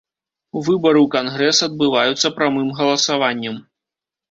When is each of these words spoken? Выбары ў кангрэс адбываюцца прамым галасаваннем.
Выбары 0.67 0.99
ў 1.03 1.07
кангрэс 1.15 1.59
адбываюцца 1.67 2.33
прамым 2.41 2.73
галасаваннем. 2.83 3.63